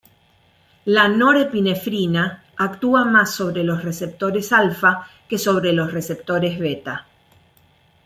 La 0.85 1.07
norepinefrina 1.07 2.43
actúa 2.57 3.05
más 3.05 3.35
sobre 3.35 3.63
los 3.63 3.83
receptores 3.83 4.51
alfa 4.51 5.07
que 5.29 5.37
sobre 5.37 5.73
los 5.73 5.93
receptores 5.93 6.57
beta. 6.57 7.05